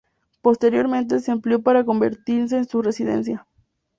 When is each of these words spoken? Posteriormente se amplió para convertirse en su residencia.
Posteriormente 0.41 1.19
se 1.19 1.29
amplió 1.31 1.61
para 1.61 1.85
convertirse 1.85 2.57
en 2.57 2.65
su 2.67 2.81
residencia. 2.81 3.45